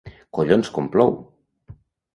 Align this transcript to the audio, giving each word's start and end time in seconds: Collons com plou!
Collons 0.37 0.71
com 0.79 0.89
plou! 0.97 1.15